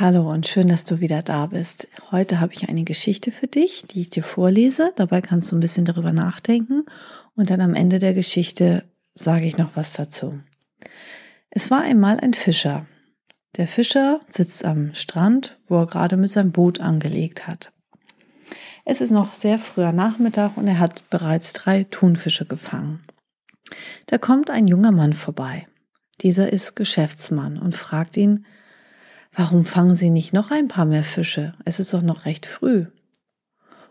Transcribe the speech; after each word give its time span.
Hallo 0.00 0.30
und 0.30 0.48
schön, 0.48 0.68
dass 0.68 0.86
du 0.86 1.00
wieder 1.00 1.20
da 1.20 1.44
bist. 1.44 1.86
Heute 2.10 2.40
habe 2.40 2.54
ich 2.54 2.70
eine 2.70 2.84
Geschichte 2.84 3.30
für 3.30 3.48
dich, 3.48 3.84
die 3.86 4.00
ich 4.00 4.08
dir 4.08 4.22
vorlese. 4.22 4.94
Dabei 4.96 5.20
kannst 5.20 5.52
du 5.52 5.56
ein 5.56 5.60
bisschen 5.60 5.84
darüber 5.84 6.14
nachdenken 6.14 6.86
und 7.36 7.50
dann 7.50 7.60
am 7.60 7.74
Ende 7.74 7.98
der 7.98 8.14
Geschichte 8.14 8.84
sage 9.12 9.44
ich 9.44 9.58
noch 9.58 9.76
was 9.76 9.92
dazu. 9.92 10.40
Es 11.50 11.70
war 11.70 11.82
einmal 11.82 12.18
ein 12.18 12.32
Fischer. 12.32 12.86
Der 13.58 13.68
Fischer 13.68 14.22
sitzt 14.26 14.64
am 14.64 14.94
Strand, 14.94 15.58
wo 15.68 15.76
er 15.80 15.86
gerade 15.86 16.16
mit 16.16 16.30
seinem 16.30 16.52
Boot 16.52 16.80
angelegt 16.80 17.46
hat. 17.46 17.74
Es 18.86 19.02
ist 19.02 19.10
noch 19.10 19.34
sehr 19.34 19.58
früher 19.58 19.92
Nachmittag 19.92 20.56
und 20.56 20.66
er 20.66 20.78
hat 20.78 21.10
bereits 21.10 21.52
drei 21.52 21.84
Thunfische 21.84 22.46
gefangen. 22.46 23.04
Da 24.06 24.16
kommt 24.16 24.48
ein 24.48 24.66
junger 24.66 24.92
Mann 24.92 25.12
vorbei. 25.12 25.68
Dieser 26.22 26.50
ist 26.50 26.74
Geschäftsmann 26.74 27.58
und 27.58 27.74
fragt 27.74 28.16
ihn, 28.16 28.46
Warum 29.42 29.64
fangen 29.64 29.94
Sie 29.94 30.10
nicht 30.10 30.34
noch 30.34 30.50
ein 30.50 30.68
paar 30.68 30.84
mehr 30.84 31.02
Fische? 31.02 31.54
Es 31.64 31.80
ist 31.80 31.94
doch 31.94 32.02
noch 32.02 32.26
recht 32.26 32.44
früh. 32.44 32.84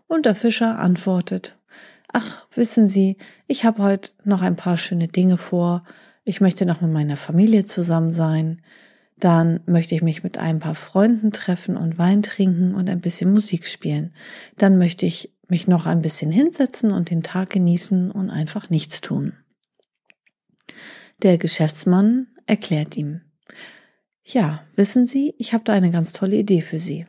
Und 0.06 0.28
der 0.28 0.36
Fischer 0.36 0.78
antwortet, 0.78 1.58
Ach, 2.14 2.46
wissen 2.54 2.88
Sie, 2.88 3.18
ich 3.48 3.66
habe 3.66 3.82
heute 3.82 4.12
noch 4.24 4.44
ein 4.44 4.56
paar 4.56 4.78
schöne 4.78 5.08
Dinge 5.08 5.38
vor. 5.38 5.86
Ich 6.24 6.40
möchte 6.40 6.68
noch 6.68 6.82
mit 6.82 6.92
meiner 6.92 7.18
Familie 7.18 7.66
zusammen 7.66 8.14
sein. 8.14 8.62
Dann 9.18 9.62
möchte 9.66 9.96
ich 9.96 10.04
mich 10.04 10.22
mit 10.22 10.38
ein 10.38 10.60
paar 10.60 10.76
Freunden 10.76 11.32
treffen 11.32 11.78
und 11.78 11.98
Wein 11.98 12.22
trinken 12.22 12.76
und 12.76 12.88
ein 12.88 13.02
bisschen 13.02 13.34
Musik 13.34 13.66
spielen. 13.66 14.14
Dann 14.56 14.78
möchte 14.78 15.08
ich 15.08 15.34
mich 15.48 15.68
noch 15.68 15.88
ein 15.88 16.04
bisschen 16.04 16.32
hinsetzen 16.32 16.92
und 16.92 17.10
den 17.10 17.24
Tag 17.24 17.50
genießen 17.50 18.12
und 18.12 18.30
einfach 18.30 18.70
nichts 18.70 19.02
tun. 19.02 19.34
Der 21.24 21.40
Geschäftsmann 21.40 22.28
erklärt 22.46 22.96
ihm, 22.98 23.22
ja, 24.34 24.64
wissen 24.76 25.08
Sie, 25.08 25.34
ich 25.38 25.54
habe 25.54 25.64
da 25.64 25.74
eine 25.74 25.92
ganz 25.92 26.14
tolle 26.14 26.36
Idee 26.36 26.62
für 26.62 26.80
Sie. 26.80 27.06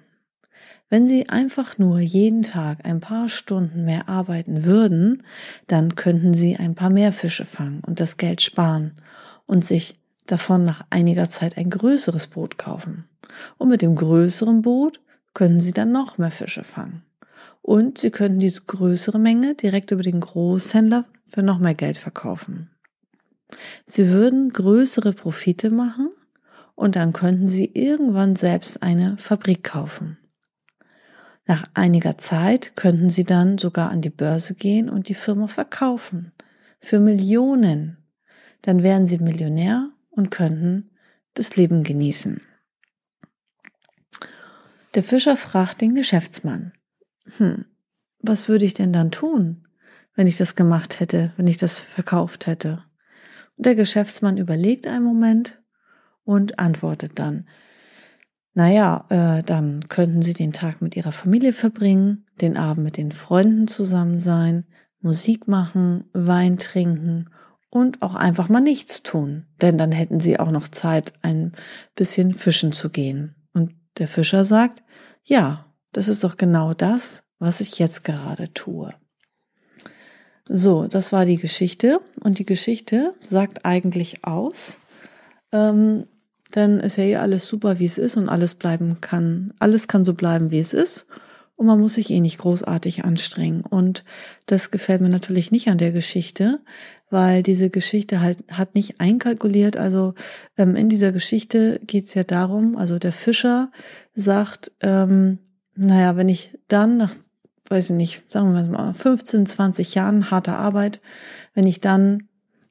Wenn 0.88 1.06
Sie 1.06 1.28
einfach 1.28 1.78
nur 1.78 2.00
jeden 2.00 2.42
Tag 2.42 2.84
ein 2.84 3.00
paar 3.00 3.28
Stunden 3.28 3.84
mehr 3.84 4.08
arbeiten 4.08 4.64
würden, 4.64 5.22
dann 5.66 5.94
könnten 5.94 6.34
Sie 6.34 6.56
ein 6.56 6.74
paar 6.74 6.90
mehr 6.90 7.12
Fische 7.12 7.44
fangen 7.44 7.80
und 7.86 8.00
das 8.00 8.16
Geld 8.16 8.42
sparen 8.42 8.92
und 9.46 9.64
sich 9.64 10.00
davon 10.26 10.64
nach 10.64 10.84
einiger 10.90 11.30
Zeit 11.30 11.58
ein 11.58 11.70
größeres 11.70 12.28
Boot 12.28 12.58
kaufen. 12.58 13.04
Und 13.58 13.68
mit 13.68 13.82
dem 13.82 13.94
größeren 13.94 14.62
Boot 14.62 15.00
könnten 15.34 15.60
Sie 15.60 15.72
dann 15.72 15.92
noch 15.92 16.18
mehr 16.18 16.32
Fische 16.32 16.64
fangen. 16.64 17.04
Und 17.62 17.98
Sie 17.98 18.10
könnten 18.10 18.40
diese 18.40 18.62
größere 18.62 19.18
Menge 19.18 19.54
direkt 19.54 19.90
über 19.90 20.02
den 20.02 20.20
Großhändler 20.20 21.04
für 21.26 21.42
noch 21.42 21.58
mehr 21.58 21.74
Geld 21.74 21.98
verkaufen. 21.98 22.70
Sie 23.86 24.08
würden 24.08 24.50
größere 24.50 25.12
Profite 25.12 25.70
machen 25.70 26.10
und 26.80 26.96
dann 26.96 27.12
könnten 27.12 27.46
Sie 27.46 27.72
irgendwann 27.74 28.36
selbst 28.36 28.82
eine 28.82 29.18
Fabrik 29.18 29.62
kaufen. 29.62 30.16
Nach 31.44 31.68
einiger 31.74 32.16
Zeit 32.16 32.74
könnten 32.74 33.10
Sie 33.10 33.24
dann 33.24 33.58
sogar 33.58 33.90
an 33.90 34.00
die 34.00 34.08
Börse 34.08 34.54
gehen 34.54 34.88
und 34.88 35.10
die 35.10 35.14
Firma 35.14 35.46
verkaufen. 35.46 36.32
Für 36.80 36.98
Millionen. 36.98 37.98
Dann 38.62 38.82
wären 38.82 39.06
Sie 39.06 39.18
Millionär 39.18 39.90
und 40.08 40.30
könnten 40.30 40.88
das 41.34 41.54
Leben 41.54 41.82
genießen. 41.82 42.40
Der 44.94 45.04
Fischer 45.04 45.36
fragt 45.36 45.82
den 45.82 45.94
Geschäftsmann, 45.94 46.72
hm, 47.36 47.66
was 48.20 48.48
würde 48.48 48.64
ich 48.64 48.72
denn 48.72 48.94
dann 48.94 49.10
tun, 49.10 49.68
wenn 50.14 50.26
ich 50.26 50.38
das 50.38 50.56
gemacht 50.56 50.98
hätte, 50.98 51.34
wenn 51.36 51.46
ich 51.46 51.58
das 51.58 51.78
verkauft 51.78 52.46
hätte? 52.46 52.82
Und 53.58 53.66
der 53.66 53.74
Geschäftsmann 53.74 54.38
überlegt 54.38 54.86
einen 54.86 55.04
Moment 55.04 55.59
und 56.30 56.60
antwortet 56.60 57.18
dann, 57.18 57.48
naja, 58.54 59.04
äh, 59.08 59.42
dann 59.42 59.88
könnten 59.88 60.22
Sie 60.22 60.32
den 60.32 60.52
Tag 60.52 60.80
mit 60.80 60.94
Ihrer 60.96 61.10
Familie 61.10 61.52
verbringen, 61.52 62.24
den 62.40 62.56
Abend 62.56 62.84
mit 62.84 62.96
den 62.96 63.10
Freunden 63.10 63.66
zusammen 63.66 64.20
sein, 64.20 64.64
Musik 65.00 65.48
machen, 65.48 66.04
Wein 66.12 66.56
trinken 66.56 67.30
und 67.68 68.02
auch 68.02 68.14
einfach 68.14 68.48
mal 68.48 68.60
nichts 68.60 69.02
tun, 69.02 69.46
denn 69.60 69.76
dann 69.76 69.90
hätten 69.90 70.20
Sie 70.20 70.38
auch 70.38 70.52
noch 70.52 70.68
Zeit, 70.68 71.14
ein 71.22 71.50
bisschen 71.96 72.32
fischen 72.32 72.70
zu 72.70 72.90
gehen. 72.90 73.34
Und 73.52 73.72
der 73.98 74.06
Fischer 74.06 74.44
sagt, 74.44 74.84
ja, 75.24 75.66
das 75.90 76.06
ist 76.06 76.22
doch 76.22 76.36
genau 76.36 76.74
das, 76.74 77.24
was 77.40 77.60
ich 77.60 77.76
jetzt 77.80 78.04
gerade 78.04 78.54
tue. 78.54 78.94
So, 80.48 80.86
das 80.86 81.12
war 81.12 81.24
die 81.24 81.38
Geschichte 81.38 82.00
und 82.22 82.38
die 82.38 82.46
Geschichte 82.46 83.14
sagt 83.18 83.64
eigentlich 83.64 84.24
aus, 84.24 84.78
ähm, 85.52 86.06
dann 86.50 86.80
ist 86.80 86.96
ja 86.96 87.04
eh 87.04 87.16
alles 87.16 87.46
super, 87.46 87.78
wie 87.78 87.84
es 87.84 87.98
ist 87.98 88.16
und 88.16 88.28
alles 88.28 88.54
bleiben 88.54 89.00
kann, 89.00 89.52
alles 89.58 89.88
kann 89.88 90.04
so 90.04 90.14
bleiben, 90.14 90.50
wie 90.50 90.58
es 90.58 90.74
ist. 90.74 91.06
Und 91.56 91.66
man 91.66 91.78
muss 91.78 91.94
sich 91.94 92.08
eh 92.08 92.20
nicht 92.20 92.38
großartig 92.38 93.04
anstrengen. 93.04 93.60
Und 93.60 94.02
das 94.46 94.70
gefällt 94.70 95.02
mir 95.02 95.10
natürlich 95.10 95.50
nicht 95.50 95.68
an 95.68 95.76
der 95.76 95.92
Geschichte, 95.92 96.60
weil 97.10 97.42
diese 97.42 97.68
Geschichte 97.68 98.20
halt 98.20 98.38
hat 98.50 98.74
nicht 98.74 98.98
einkalkuliert. 99.00 99.76
Also 99.76 100.14
ähm, 100.56 100.74
in 100.74 100.88
dieser 100.88 101.12
Geschichte 101.12 101.78
geht's 101.86 102.14
ja 102.14 102.24
darum, 102.24 102.76
also 102.76 102.98
der 102.98 103.12
Fischer 103.12 103.70
sagt, 104.14 104.72
ähm, 104.80 105.38
naja, 105.76 106.16
wenn 106.16 106.28
ich 106.28 106.58
dann 106.68 106.96
nach, 106.96 107.14
weiß 107.68 107.90
ich 107.90 107.96
nicht, 107.96 108.32
sagen 108.32 108.54
wir 108.54 108.64
mal 108.64 108.94
15, 108.94 109.44
20 109.44 109.94
Jahren 109.94 110.30
harter 110.30 110.58
Arbeit, 110.58 111.00
wenn 111.52 111.66
ich 111.66 111.80
dann 111.80 112.28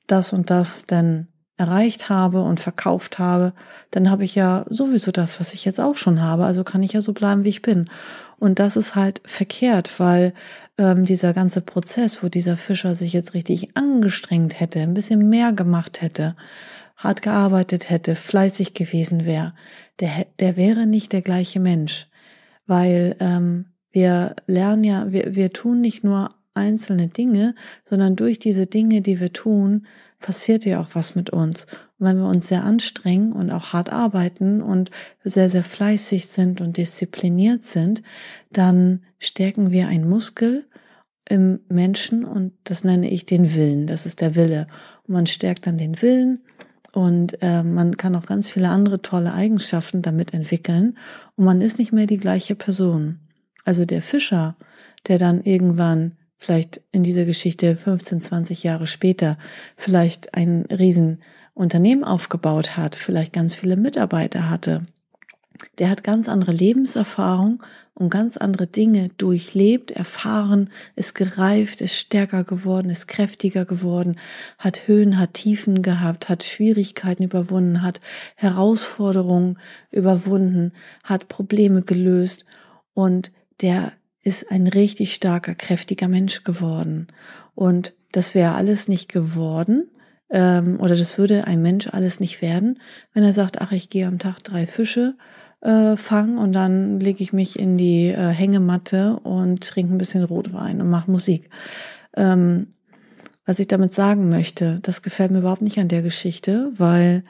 das 0.07 0.33
und 0.33 0.49
das 0.49 0.85
dann 0.85 1.27
erreicht 1.59 2.09
habe 2.09 2.41
und 2.41 2.59
verkauft 2.59 3.19
habe, 3.19 3.53
dann 3.91 4.09
habe 4.09 4.23
ich 4.23 4.33
ja 4.33 4.65
sowieso 4.69 5.11
das, 5.11 5.39
was 5.39 5.53
ich 5.53 5.65
jetzt 5.65 5.79
auch 5.79 5.97
schon 5.97 6.21
habe. 6.21 6.45
Also 6.45 6.63
kann 6.63 6.83
ich 6.83 6.93
ja 6.93 7.01
so 7.01 7.13
bleiben, 7.13 7.43
wie 7.43 7.49
ich 7.49 7.61
bin. 7.61 7.89
Und 8.37 8.59
das 8.59 8.77
ist 8.77 8.95
halt 8.95 9.21
verkehrt, 9.25 9.99
weil 9.99 10.33
ähm, 10.77 11.03
dieser 11.03 11.33
ganze 11.33 11.61
Prozess, 11.61 12.23
wo 12.23 12.29
dieser 12.29 12.55
Fischer 12.55 12.95
sich 12.95 13.11
jetzt 13.11 13.33
richtig 13.33 13.75
angestrengt 13.75 14.59
hätte, 14.59 14.79
ein 14.79 14.93
bisschen 14.93 15.27
mehr 15.27 15.51
gemacht 15.51 16.01
hätte, 16.01 16.37
hart 16.95 17.21
gearbeitet 17.21 17.89
hätte, 17.89 18.15
fleißig 18.15 18.73
gewesen 18.73 19.25
wäre, 19.25 19.53
der, 19.99 20.25
der 20.39 20.55
wäre 20.55 20.87
nicht 20.87 21.11
der 21.11 21.21
gleiche 21.21 21.59
Mensch. 21.59 22.07
Weil 22.65 23.17
ähm, 23.19 23.65
wir 23.91 24.35
lernen 24.47 24.85
ja, 24.85 25.11
wir, 25.11 25.35
wir 25.35 25.51
tun 25.51 25.81
nicht 25.81 26.05
nur 26.05 26.35
einzelne 26.53 27.07
Dinge, 27.07 27.55
sondern 27.83 28.15
durch 28.15 28.39
diese 28.39 28.67
Dinge, 28.67 29.01
die 29.01 29.19
wir 29.19 29.33
tun, 29.33 29.85
passiert 30.19 30.65
ja 30.65 30.81
auch 30.81 30.89
was 30.93 31.15
mit 31.15 31.29
uns. 31.29 31.65
Und 31.97 32.05
wenn 32.05 32.17
wir 32.17 32.27
uns 32.27 32.47
sehr 32.47 32.63
anstrengen 32.63 33.31
und 33.31 33.51
auch 33.51 33.73
hart 33.73 33.91
arbeiten 33.91 34.61
und 34.61 34.91
sehr, 35.23 35.49
sehr 35.49 35.63
fleißig 35.63 36.27
sind 36.27 36.61
und 36.61 36.77
diszipliniert 36.77 37.63
sind, 37.63 38.03
dann 38.51 39.03
stärken 39.17 39.71
wir 39.71 39.87
einen 39.87 40.07
Muskel 40.07 40.65
im 41.27 41.59
Menschen 41.69 42.25
und 42.25 42.53
das 42.63 42.83
nenne 42.83 43.09
ich 43.09 43.25
den 43.25 43.53
Willen. 43.53 43.87
Das 43.87 44.05
ist 44.05 44.21
der 44.21 44.35
Wille. 44.35 44.67
Und 45.07 45.13
man 45.13 45.27
stärkt 45.27 45.67
dann 45.67 45.77
den 45.77 46.01
Willen 46.01 46.41
und 46.93 47.41
äh, 47.41 47.63
man 47.63 47.97
kann 47.97 48.15
auch 48.15 48.25
ganz 48.25 48.49
viele 48.49 48.69
andere 48.69 49.01
tolle 49.01 49.33
Eigenschaften 49.33 50.01
damit 50.01 50.33
entwickeln 50.33 50.97
und 51.35 51.45
man 51.45 51.61
ist 51.61 51.77
nicht 51.77 51.93
mehr 51.93 52.07
die 52.07 52.17
gleiche 52.17 52.55
Person. 52.55 53.19
Also 53.63 53.85
der 53.85 54.01
Fischer, 54.01 54.55
der 55.07 55.17
dann 55.19 55.41
irgendwann 55.43 56.17
vielleicht 56.39 56.81
in 56.91 57.03
dieser 57.03 57.25
Geschichte 57.25 57.75
15, 57.75 58.21
20 58.21 58.63
Jahre 58.63 58.87
später 58.87 59.37
vielleicht 59.75 60.33
ein 60.33 60.65
Riesenunternehmen 60.71 62.03
aufgebaut 62.03 62.77
hat, 62.77 62.95
vielleicht 62.95 63.33
ganz 63.33 63.53
viele 63.53 63.75
Mitarbeiter 63.75 64.49
hatte. 64.49 64.85
Der 65.77 65.89
hat 65.89 66.05
ganz 66.05 66.29
andere 66.29 66.53
Lebenserfahrung 66.53 67.61
und 67.93 68.09
ganz 68.09 68.37
andere 68.37 68.65
Dinge 68.65 69.09
durchlebt, 69.17 69.91
erfahren, 69.91 70.69
ist 70.95 71.15
gereift, 71.15 71.81
ist 71.81 71.97
stärker 71.97 72.45
geworden, 72.45 72.89
ist 72.89 73.07
kräftiger 73.07 73.65
geworden, 73.65 74.17
hat 74.57 74.87
Höhen, 74.87 75.19
hat 75.19 75.33
Tiefen 75.33 75.81
gehabt, 75.81 76.29
hat 76.29 76.43
Schwierigkeiten 76.43 77.23
überwunden, 77.23 77.81
hat 77.81 77.99
Herausforderungen 78.35 79.59
überwunden, 79.91 80.71
hat 81.03 81.27
Probleme 81.27 81.81
gelöst 81.81 82.45
und 82.93 83.33
der 83.59 83.91
ist 84.21 84.51
ein 84.51 84.67
richtig 84.67 85.13
starker, 85.13 85.55
kräftiger 85.55 86.07
Mensch 86.07 86.43
geworden. 86.43 87.07
Und 87.55 87.93
das 88.11 88.35
wäre 88.35 88.53
alles 88.53 88.87
nicht 88.87 89.11
geworden, 89.11 89.89
ähm, 90.29 90.79
oder 90.79 90.95
das 90.95 91.17
würde 91.17 91.45
ein 91.47 91.61
Mensch 91.61 91.87
alles 91.87 92.19
nicht 92.19 92.41
werden, 92.41 92.79
wenn 93.13 93.23
er 93.23 93.33
sagt, 93.33 93.61
ach, 93.61 93.71
ich 93.71 93.89
gehe 93.89 94.07
am 94.07 94.19
Tag 94.19 94.39
drei 94.43 94.67
Fische 94.67 95.15
äh, 95.61 95.97
fange 95.97 96.39
und 96.39 96.53
dann 96.53 96.99
lege 96.99 97.23
ich 97.23 97.33
mich 97.33 97.59
in 97.59 97.77
die 97.77 98.07
äh, 98.07 98.29
Hängematte 98.29 99.19
und 99.19 99.61
trinke 99.61 99.93
ein 99.93 99.97
bisschen 99.97 100.23
Rotwein 100.23 100.81
und 100.81 100.89
mache 100.89 101.11
Musik. 101.11 101.49
Ähm, 102.15 102.73
was 103.45 103.59
ich 103.59 103.67
damit 103.67 103.91
sagen 103.93 104.29
möchte, 104.29 104.79
das 104.83 105.01
gefällt 105.01 105.31
mir 105.31 105.39
überhaupt 105.39 105.63
nicht 105.63 105.79
an 105.79 105.87
der 105.87 106.03
Geschichte, 106.03 106.71
weil, 106.77 107.23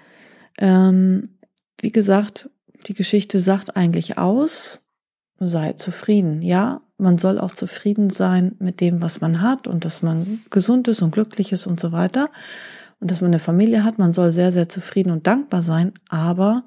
ähm, 0.58 1.38
wie 1.82 1.92
gesagt, 1.92 2.50
die 2.88 2.94
Geschichte 2.94 3.40
sagt 3.40 3.78
eigentlich 3.78 4.18
aus, 4.18 4.82
sei 5.48 5.74
zufrieden. 5.74 6.42
Ja, 6.42 6.82
man 6.98 7.18
soll 7.18 7.40
auch 7.40 7.52
zufrieden 7.52 8.10
sein 8.10 8.56
mit 8.60 8.82
dem, 8.82 9.02
was 9.02 9.22
man 9.22 9.42
hat 9.42 9.68
und 9.68 9.86
dass 9.86 10.02
man 10.02 10.42
gesund 10.50 10.88
ist 10.88 11.02
und 11.02 11.12
glücklich 11.12 11.52
ist 11.52 11.66
und 11.66 11.80
so 11.80 11.92
weiter. 11.92 12.30
Und 13.00 13.10
dass 13.10 13.22
man 13.22 13.30
eine 13.30 13.40
Familie 13.40 13.84
hat. 13.86 13.98
Man 13.98 14.12
soll 14.12 14.32
sehr, 14.32 14.52
sehr 14.52 14.68
zufrieden 14.68 15.12
und 15.12 15.26
dankbar 15.26 15.62
sein. 15.62 15.94
Aber, 16.10 16.66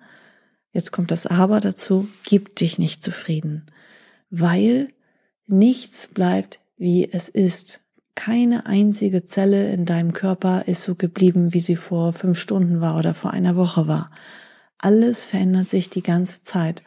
jetzt 0.73 0.91
kommt 0.91 1.11
das 1.11 1.27
Aber 1.27 1.61
dazu, 1.61 2.09
gib 2.25 2.57
dich 2.57 2.79
nicht 2.79 3.05
zufrieden. 3.05 3.67
Weil 4.31 4.89
nichts 5.47 6.09
bleibt, 6.09 6.61
wie 6.79 7.11
es 7.13 7.29
ist. 7.29 7.81
Keine 8.15 8.67
einzige 8.67 9.25
Zelle 9.25 9.71
in 9.73 9.85
deinem 9.85 10.15
Körper 10.15 10.67
ist 10.67 10.83
so 10.83 10.95
geblieben, 10.95 11.53
wie 11.53 11.61
sie 11.61 11.77
vor 11.77 12.15
fünf 12.15 12.39
Stunden 12.39 12.81
war 12.81 12.97
oder 12.97 13.13
vor 13.13 13.33
einer 13.33 13.57
Woche 13.57 13.87
war. 13.87 14.11
Alles 14.79 15.25
verändert 15.25 15.69
sich 15.69 15.91
die 15.91 16.03
ganze 16.03 16.43
Zeit. 16.43 16.83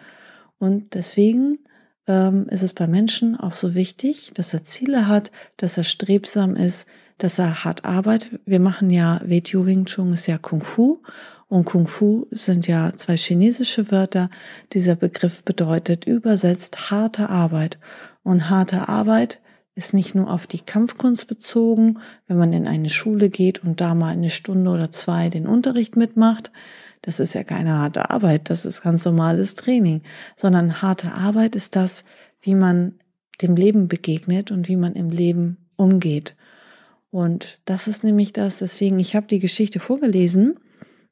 Und 0.58 0.96
deswegen 0.96 1.60
ähm, 2.08 2.48
ist 2.50 2.64
es 2.64 2.74
bei 2.74 2.88
Menschen 2.88 3.40
auch 3.40 3.56
so 3.56 3.74
wichtig, 3.74 4.32
dass 4.34 4.54
er 4.54 4.64
Ziele 4.64 5.08
hat, 5.08 5.32
dass 5.58 5.78
er 5.78 5.84
strebsam 5.84 6.56
ist, 6.56 6.88
dass 7.18 7.40
er 7.40 7.64
hart 7.64 7.86
arbeitet. 7.86 8.40
Wir 8.46 8.60
machen 8.60 8.90
ja 8.90 9.22
WTO 9.26 9.66
Wing 9.66 9.86
Chun 9.86 10.14
ist 10.14 10.28
ja 10.28 10.38
Kung 10.38 10.62
Fu 10.62 11.02
und 11.48 11.66
Kung 11.66 11.88
Fu 11.88 12.28
sind 12.32 12.68
ja 12.68 12.94
zwei 12.96 13.16
chinesische 13.16 13.92
Wörter. 13.92 14.30
Dieser 14.74 14.96
Begriff 14.96 15.44
bedeutet 15.44 16.06
übersetzt 16.06 16.92
harte 16.92 17.30
Arbeit. 17.30 17.80
Und 18.24 18.50
harte 18.50 18.90
Arbeit 18.90 19.40
ist 19.76 19.94
nicht 19.94 20.16
nur 20.16 20.32
auf 20.32 20.48
die 20.48 20.60
Kampfkunst 20.60 21.28
bezogen, 21.28 22.00
wenn 22.28 22.38
man 22.38 22.54
in 22.54 22.68
eine 22.68 22.90
Schule 22.90 23.30
geht 23.30 23.64
und 23.64 23.82
da 23.82 23.94
mal 23.94 24.14
eine 24.14 24.30
Stunde 24.30 24.72
oder 24.72 24.90
zwei 24.90 25.30
den 25.30 25.48
Unterricht 25.48 25.96
mitmacht, 25.96 26.52
das 27.06 27.20
ist 27.20 27.36
ja 27.36 27.44
keine 27.44 27.78
harte 27.78 28.10
Arbeit, 28.10 28.50
das 28.50 28.66
ist 28.66 28.82
ganz 28.82 29.06
normales 29.06 29.54
Training, 29.54 30.02
sondern 30.36 30.82
harte 30.82 31.12
Arbeit 31.12 31.56
ist 31.56 31.76
das, 31.76 32.04
wie 32.42 32.56
man 32.56 32.96
dem 33.44 33.56
Leben 33.56 33.88
begegnet 33.88 34.50
und 34.50 34.68
wie 34.68 34.76
man 34.76 34.94
im 34.94 35.12
Leben 35.12 35.58
umgeht. 35.76 36.36
Und 37.12 37.60
das 37.66 37.88
ist 37.88 38.04
nämlich 38.04 38.34
das, 38.34 38.58
deswegen, 38.58 39.00
ich 39.00 39.16
habe 39.16 39.28
die 39.28 39.38
Geschichte 39.38 39.80
vorgelesen, 39.80 40.60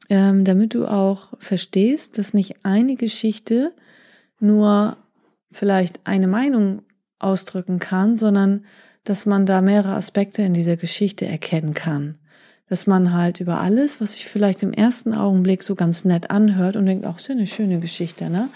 ähm, 0.09 0.43
damit 0.45 0.73
du 0.73 0.87
auch 0.87 1.33
verstehst, 1.37 2.17
dass 2.17 2.33
nicht 2.33 2.65
eine 2.65 2.95
Geschichte 2.95 3.71
nur 4.39 4.97
vielleicht 5.51 5.99
eine 6.05 6.27
Meinung 6.27 6.81
ausdrücken 7.19 7.77
kann, 7.77 8.17
sondern 8.17 8.65
dass 9.03 9.27
man 9.27 9.45
da 9.45 9.61
mehrere 9.61 9.93
Aspekte 9.93 10.41
in 10.41 10.55
dieser 10.55 10.75
Geschichte 10.75 11.27
erkennen 11.27 11.75
kann 11.75 12.17
dass 12.73 12.87
man 12.87 13.13
halt 13.13 13.39
über 13.39 13.61
alles, 13.61 14.01
was 14.01 14.13
sich 14.13 14.25
vielleicht 14.25 14.63
im 14.63 14.73
ersten 14.73 15.13
Augenblick 15.13 15.61
so 15.61 15.75
ganz 15.75 16.05
nett 16.05 16.31
anhört 16.31 16.75
und 16.75 16.87
denkt, 16.87 17.05
ist 17.05 17.27
ja 17.27 17.35
eine 17.35 17.45
schöne 17.45 17.79
Geschichte, 17.79 18.31
ne? 18.31 18.49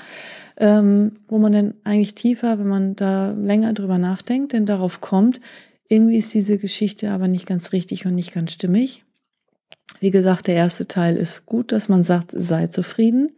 Ähm, 0.58 1.12
wo 1.28 1.38
man 1.38 1.54
dann 1.54 1.76
eigentlich 1.84 2.16
tiefer, 2.16 2.58
wenn 2.58 2.68
man 2.68 2.96
da 2.96 3.30
länger 3.34 3.74
drüber 3.74 4.00
nachdenkt, 4.00 4.54
denn 4.54 4.66
darauf 4.66 5.02
kommt, 5.02 5.40
irgendwie 5.88 6.18
ist 6.18 6.34
diese 6.34 6.58
Geschichte 6.58 7.12
aber 7.12 7.28
nicht 7.28 7.46
ganz 7.46 7.74
richtig 7.74 8.08
und 8.08 8.16
nicht 8.16 8.34
ganz 8.34 8.54
stimmig. 8.54 9.06
Wie 10.00 10.10
gesagt, 10.10 10.48
der 10.48 10.56
erste 10.56 10.88
Teil 10.88 11.16
ist 11.16 11.46
gut, 11.46 11.72
dass 11.72 11.88
man 11.88 12.02
sagt, 12.02 12.32
sei 12.36 12.66
zufrieden 12.66 13.34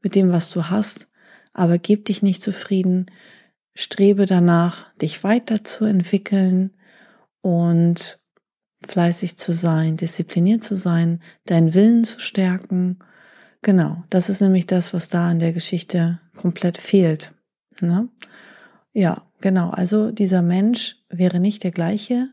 mit 0.00 0.14
dem, 0.14 0.32
was 0.32 0.48
du 0.48 0.70
hast, 0.70 1.06
aber 1.52 1.76
gib 1.76 2.06
dich 2.06 2.22
nicht 2.22 2.42
zufrieden, 2.42 3.04
strebe 3.74 4.24
danach, 4.24 4.90
dich 4.94 5.22
weiterzuentwickeln 5.22 6.70
und 7.42 8.18
fleißig 8.86 9.36
zu 9.36 9.52
sein, 9.52 9.96
diszipliniert 9.96 10.62
zu 10.62 10.76
sein, 10.76 11.20
deinen 11.46 11.74
Willen 11.74 12.04
zu 12.04 12.18
stärken. 12.18 12.98
Genau, 13.62 14.02
das 14.10 14.28
ist 14.28 14.40
nämlich 14.40 14.66
das, 14.66 14.92
was 14.92 15.08
da 15.08 15.30
in 15.30 15.38
der 15.38 15.52
Geschichte 15.52 16.20
komplett 16.36 16.78
fehlt. 16.78 17.32
Ne? 17.80 18.08
Ja, 18.92 19.22
genau. 19.40 19.70
Also 19.70 20.10
dieser 20.10 20.42
Mensch 20.42 20.96
wäre 21.08 21.40
nicht 21.40 21.64
der 21.64 21.72
gleiche 21.72 22.28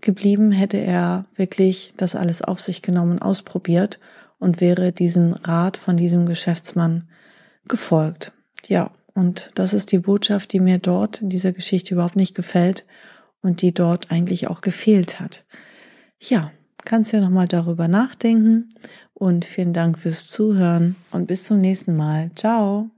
geblieben, 0.00 0.52
hätte 0.52 0.76
er 0.76 1.26
wirklich 1.34 1.94
das 1.96 2.14
alles 2.14 2.42
auf 2.42 2.60
sich 2.60 2.82
genommen, 2.82 3.20
ausprobiert 3.20 3.98
und 4.38 4.60
wäre 4.60 4.92
diesen 4.92 5.32
Rat 5.32 5.76
von 5.76 5.96
diesem 5.96 6.26
Geschäftsmann 6.26 7.08
gefolgt. 7.66 8.32
Ja, 8.66 8.90
und 9.14 9.50
das 9.54 9.72
ist 9.72 9.92
die 9.92 9.98
Botschaft, 9.98 10.52
die 10.52 10.60
mir 10.60 10.78
dort 10.78 11.22
in 11.22 11.30
dieser 11.30 11.52
Geschichte 11.52 11.94
überhaupt 11.94 12.16
nicht 12.16 12.34
gefällt 12.34 12.84
und 13.40 13.62
die 13.62 13.72
dort 13.72 14.10
eigentlich 14.10 14.48
auch 14.48 14.60
gefehlt 14.60 15.20
hat. 15.20 15.44
Ja, 16.28 16.52
kannst 16.84 17.12
ja 17.12 17.20
nochmal 17.20 17.48
darüber 17.48 17.88
nachdenken 17.88 18.68
und 19.12 19.44
vielen 19.44 19.72
Dank 19.72 19.98
fürs 19.98 20.28
Zuhören 20.28 20.96
und 21.10 21.26
bis 21.26 21.44
zum 21.44 21.60
nächsten 21.60 21.96
Mal. 21.96 22.30
Ciao. 22.34 22.90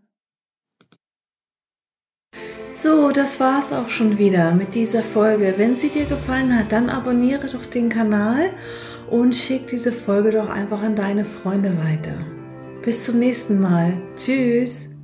So, 2.73 3.11
das 3.11 3.40
war's 3.40 3.73
auch 3.73 3.88
schon 3.88 4.19
wieder 4.19 4.52
mit 4.52 4.75
dieser 4.75 5.02
Folge. 5.02 5.55
Wenn 5.56 5.76
sie 5.76 5.88
dir 5.88 6.05
gefallen 6.05 6.56
hat, 6.56 6.73
dann 6.73 6.90
abonniere 6.90 7.49
doch 7.49 7.64
den 7.64 7.88
Kanal 7.88 8.50
und 9.11 9.34
schick 9.34 9.67
diese 9.67 9.93
Folge 9.93 10.32
doch 10.32 10.50
einfach 10.50 10.82
an 10.82 10.94
deine 10.94 11.25
Freunde 11.25 11.76
weiter. 11.79 12.19
Bis 12.82 13.05
zum 13.05 13.19
nächsten 13.19 13.61
Mal. 13.61 14.00
Tschüss. 14.14 14.95